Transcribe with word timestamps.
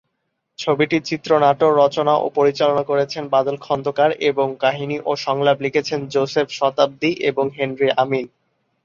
ছবিটির 0.59 1.03
চিত্রনাট্য 1.03 1.63
রচনা 1.81 2.13
ও 2.17 2.35
পরিচালনা 2.37 2.83
করেছেন 2.83 3.23
বাদল 3.27 3.55
খন্দকার 3.61 4.09
এবং 4.29 4.47
কাহিনী 4.63 4.97
ও 5.05 5.11
সংলাপ 5.25 5.57
লিখেছেন 5.61 5.99
জোসেফ 6.13 6.47
শতাব্দী 6.51 7.11
এবং 7.29 7.45
হেনরি 7.57 7.89
আমিন। 7.97 8.25